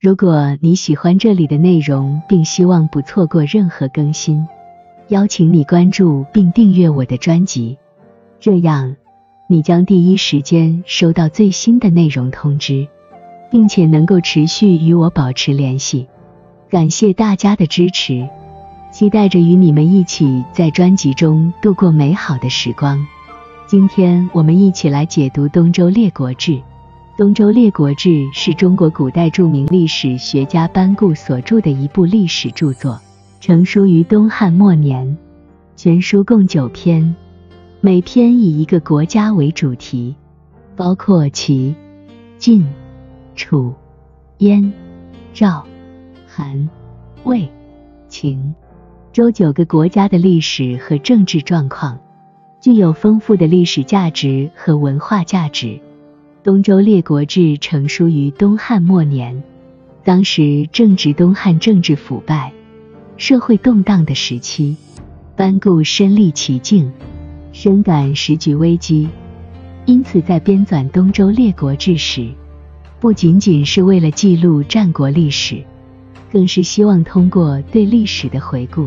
[0.00, 4.46] 如果你喜欢这里的内容，并希望不错过任何更新，
[5.08, 7.76] 邀请你关注并订阅我的专辑，
[8.38, 8.94] 这样
[9.48, 12.86] 你将第一时间收到最新的内容通知，
[13.50, 16.06] 并且能够持续与我保持联系。
[16.70, 18.28] 感谢大家的支持，
[18.92, 23.04] 期待着与你们一起在专辑中度过美好的时光。
[23.66, 26.52] 今天我们一起来解读《东周列国志》。
[27.18, 33.00] 《东周列国志》是中国古代著名历史学家班固所著的一部历史著作，
[33.40, 35.18] 成书于东汉末年。
[35.74, 37.16] 全书共九篇，
[37.80, 40.14] 每篇以一个国家为主题，
[40.76, 41.74] 包括齐、
[42.38, 42.64] 晋、
[43.34, 43.74] 楚、
[44.36, 44.72] 燕、
[45.34, 45.66] 赵、
[46.24, 46.70] 韩、
[47.24, 47.50] 魏、
[48.08, 48.54] 秦、
[49.12, 51.98] 周九个国家的历史和政治状况。
[52.60, 55.66] 具有丰富的历史价值和文化价值。
[56.44, 59.42] 《东周列国志》成书于东汉末年，
[60.04, 62.52] 当时正值东汉政治腐败、
[63.16, 64.76] 社会动荡的时期，
[65.36, 66.92] 班固身历其境，
[67.52, 69.08] 深感时局危机，
[69.84, 72.30] 因此在编纂《东周列国志》时，
[73.00, 75.64] 不仅仅是为了记录战国历史，
[76.30, 78.86] 更是希望通过对历史的回顾，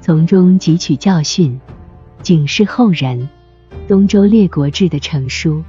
[0.00, 1.60] 从中汲取教训。
[2.22, 3.20] 警示后人，
[3.88, 5.62] 《东周列国志》的成书，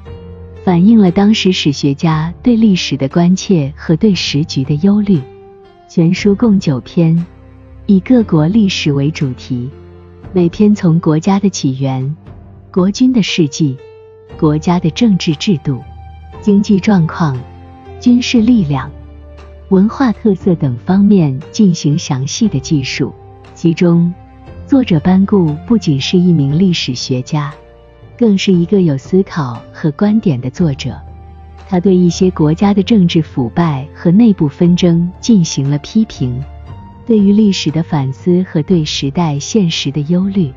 [0.64, 5.20] 反映了当时史学家对历史的关切和对时局的忧虑。
[5.90, 7.26] 全书共九篇，
[7.86, 9.70] 以各国历史为主题，
[10.32, 12.16] 每篇从国家的起源、
[12.72, 13.78] 国君的事迹、
[14.40, 15.84] 国家的政治制度、
[16.42, 17.38] 经济状况、
[18.00, 18.90] 军事力量、
[19.68, 23.14] 文化特色等方面进行详细的记述，
[23.54, 24.14] 其中。
[24.66, 27.54] 作者班固不仅是一名历史学家，
[28.18, 31.00] 更是一个有思考和观点的作者。
[31.68, 36.44] 他对一些国家的政治腐败和内部纷争进行了批评，
[37.06, 40.54] 对于历史的反思和对时代现实的忧虑，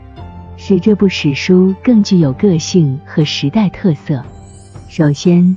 [0.56, 4.22] 使这部史书更具有个性和时代特色。
[4.88, 5.56] 首先，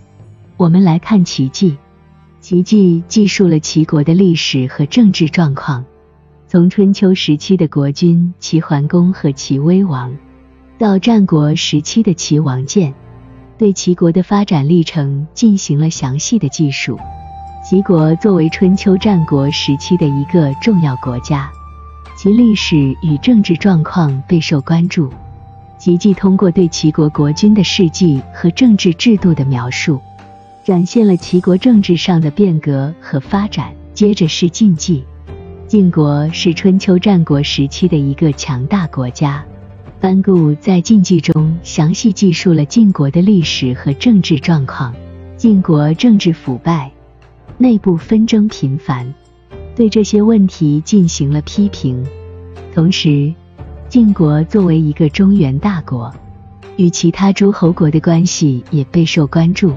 [0.56, 1.72] 我们来看《齐记》。
[2.40, 5.84] 《齐记》记述了齐国的历史和政治状况。
[6.48, 10.16] 从春秋时期的国君齐桓公和齐威王，
[10.80, 12.94] 到战国时期的齐王建，
[13.58, 16.98] 对齐国的发展历程进行了详细的记述。
[17.62, 21.52] 齐国作为春秋战国时期的一个重要国家，
[22.18, 25.12] 其历史与政治状况备受关注。
[25.78, 30.00] 齐记通过对齐国国君的事迹和政治制度的描述，
[30.64, 33.74] 展现了齐国政治上的变革和发展。
[33.94, 35.04] 接着是晋记。
[35.68, 39.44] 晋国是春秋战国时期的一个强大国家。
[40.02, 44.94] 班固在晋记中详细记述了晋国的历史和政治状况。
[45.36, 46.90] 晋国政治腐败，
[47.58, 49.14] 内部纷争频繁，
[49.76, 52.06] 对这些问题进行了批评。
[52.74, 53.34] 同时，
[53.90, 56.14] 晋国作为一个中原大国，
[56.78, 59.74] 与其他诸侯国的关系也备受关注。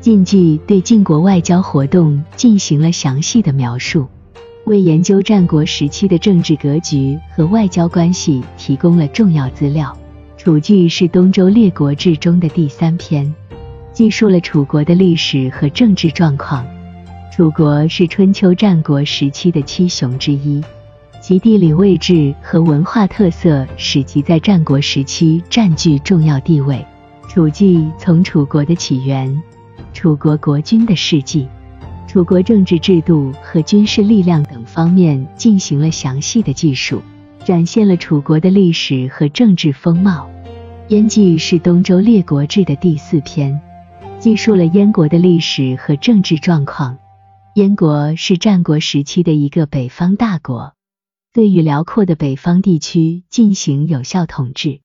[0.00, 4.06] 晋记对晋国外交活动进行了详细的描述。
[4.68, 9.96] 为研究战国时期的政治格局和外交关系提供了重要资料。
[10.36, 13.34] 楚记是东周列国志中的第三篇，
[13.94, 16.66] 记述了楚国的历史和政治状况。
[17.32, 20.62] 楚国是春秋战国时期的七雄之一，
[21.22, 26.84] 其地理位置和文化特色使其在战国时期占据重要地位。
[27.26, 29.42] 楚记从楚国的起源、
[29.94, 31.48] 楚国国君的事迹。
[32.08, 37.02] 楚国政治制度和军事力量等方面进行了详细的记述，
[37.44, 40.26] 展现了楚国的历史和政治风貌。
[40.88, 43.60] 燕记是东周列国志的第四篇，
[44.18, 46.96] 记述了燕国的历史和政治状况。
[47.56, 50.72] 燕国是战国时期的一个北方大国，
[51.34, 54.80] 对于辽阔的北方地区进行有效统治。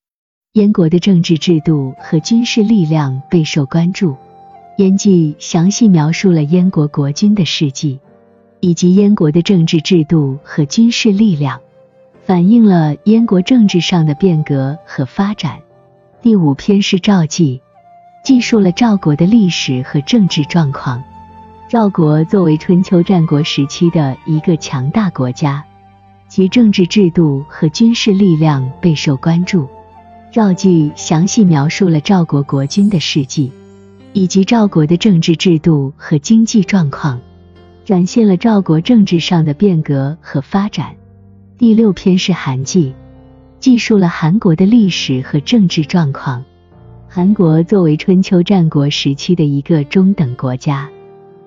[0.51, 4.17] 燕国的政治制度和军事力量备受关注。
[4.77, 7.99] 燕记详细描述了燕国国君的事迹，
[8.59, 11.61] 以及燕国的政治制度和军事力量，
[12.25, 15.59] 反映了燕国政治上的变革和发展。
[16.23, 17.61] 第五篇是赵记，
[18.25, 21.03] 记述了赵国的历史和政治状况。
[21.69, 25.63] 赵国作为春秋战国时期的一个强大国家，
[26.27, 29.67] 其政治制度和军事力量备受关注。
[30.31, 33.51] 赵记详细描述了赵国国君的事迹。
[34.13, 37.19] 以及赵国的政治制度和经济状况，
[37.83, 40.95] 展现了赵国政治上的变革和发展。
[41.57, 42.93] 第六篇是韩记，
[43.59, 46.45] 记述了韩国的历史和政治状况。
[47.09, 50.89] 韩国作为春秋战国时期的一个中等国家，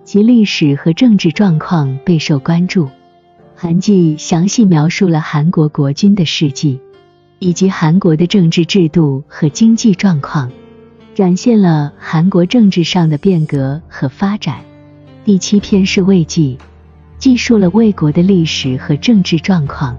[0.04, 2.88] 其历史和政治状况备受关注。
[3.54, 6.80] 韩记详细描述了韩国国君的事迹，
[7.38, 10.50] 以及韩国的政治制度和经济状况，
[11.16, 14.58] 展现了韩国政治上的变革和发展。
[15.24, 16.58] 第七篇是魏记，
[17.16, 19.96] 记述了魏国的历史和政治状况。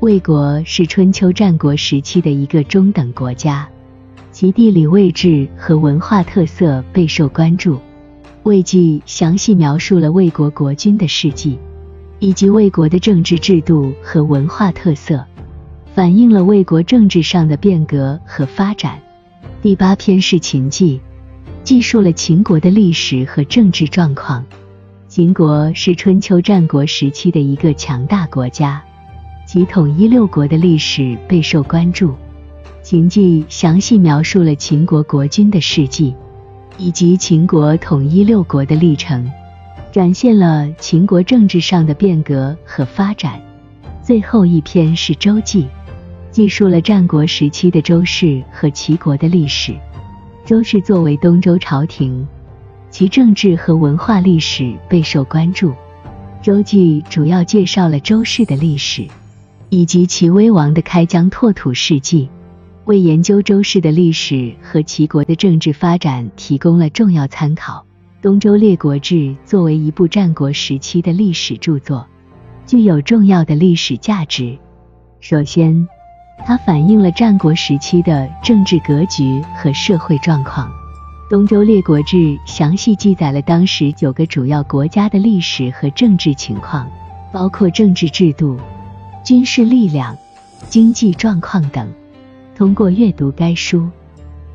[0.00, 3.66] 魏国是春秋战国时期的一个中等国家，
[4.32, 7.80] 其地理位置和文化特色备受关注。
[8.42, 11.58] 魏记详细描述了魏国国君的事迹。
[12.18, 15.24] 以及魏国的政治制度和文化特色，
[15.94, 19.00] 反映了魏国政治上的变革和发展。
[19.62, 20.98] 第八篇是秦记，
[21.62, 24.42] 记述了秦国的历史和政治状况。
[25.06, 28.82] 秦国是春秋战国时期的一个强大国家，
[29.46, 32.14] 其统一六国的历史备受关注。
[32.82, 36.14] 秦记详细描述了秦国国君的事迹，
[36.78, 39.30] 以及秦国统一六国的历程。
[39.92, 43.38] 展现了秦国政治上的变革和发展。
[44.02, 45.66] 最后一篇是周记，
[46.40, 49.76] 记述了战国时期的周氏和齐国的历史。
[50.46, 52.26] 周氏作为东周朝廷，
[52.88, 55.74] 其政治和文化历史备受关注。
[56.40, 59.06] 周记主要介绍了周氏的历史，
[59.68, 62.30] 以及齐威王的开疆拓土事迹，
[62.86, 67.84] 为研究周氏的历史和齐国的政治发展提供了重要参考。
[68.22, 69.14] 《东周列国志》
[69.44, 72.06] 作为一部战国时期的历史著作，
[72.64, 74.56] 具有重要的历史价值。
[75.20, 75.86] 首先，
[76.44, 80.68] 它反映了战国时期的政治格局和社会状况。
[81.30, 86.90] 《东周列国志》详细记载了当时九个主要国家的历史和政治情况，
[87.32, 88.58] 包括政治制度、
[89.24, 90.16] 军事力量、
[90.68, 91.88] 经济状况等。
[92.56, 93.88] 通过阅读该书。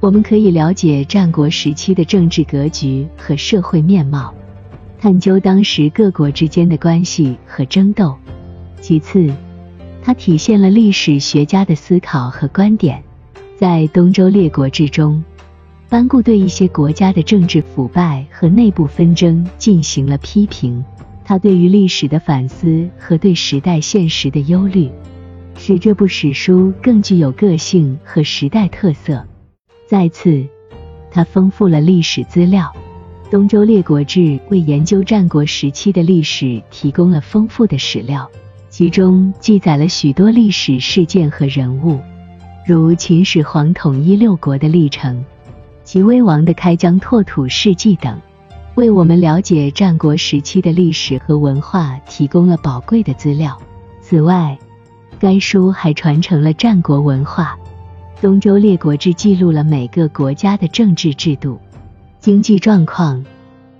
[0.01, 4.31] 我们可以了解战国时期的政治格局和社会面貌，
[4.99, 8.15] 探究当时各国之间的关系和争斗。
[8.81, 9.33] 其次，
[10.05, 13.03] 它体现了历史学家的思考和观点。
[13.57, 15.23] 在《东周列国志》中，
[15.89, 20.85] 班固对一些国家的政治腐败和内部纷争进行了批评。
[21.23, 24.91] 他对于历史的反思和对时代现实的忧虑，
[25.57, 29.25] 使这部史书更具有个性和时代特色。
[29.87, 30.45] 再次，
[31.09, 32.71] 它丰富了历史资料，
[33.31, 34.19] 《东周列国志》
[34.49, 38.29] 为研究战国时期的历史提供了丰富的史料，
[38.77, 41.97] 其中记载了许多历史事件和人物，
[42.65, 45.23] 如秦始皇统一六国的历程、
[45.85, 48.19] 齐威王的开疆拓土事迹等，
[48.75, 53.57] 为我们了解战国时期的历史和文化提供了宝贵的资料。
[54.01, 54.59] 此外，
[55.19, 57.57] 该书还传承了战国文化。
[58.21, 61.57] 《东周列国志》记录了每个国家的政治制度、
[62.19, 63.23] 经济状况、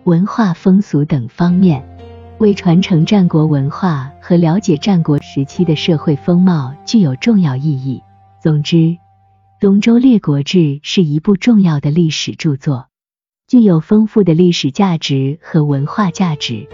[0.06, 1.84] 文化风俗等方面，
[2.38, 8.04] 为传承战国文化和了解战国时期的社会风貌具有重要意义。
[8.42, 8.76] 总之，
[9.62, 12.88] 《东周列国志》是一部重要的历史著作，
[13.48, 16.68] 具有丰富的历史价值和文化价值。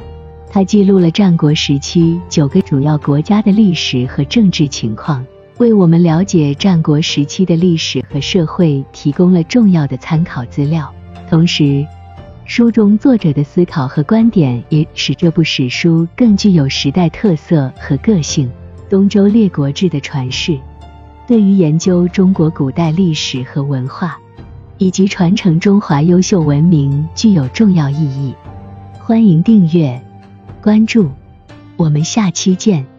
[0.49, 5.23] 它记录了战国时期九个主要国家的历史和政治情况。
[5.59, 10.91] 为我们了解战国时期的历史和社会提供了重要的参考资料，
[11.29, 11.85] 同时，
[12.53, 18.45] 书中作者的思考和观点也使这部史书更具有时代特色和个性。
[18.89, 20.59] 《东周列国志》的传世，
[21.25, 24.19] 对于研究中国古代历史和文化，
[24.77, 28.35] 以及传承中华优秀文明具有重要意义。
[28.99, 30.01] 欢迎订阅、
[30.61, 31.09] 关注，
[31.77, 32.90] 我们下期见。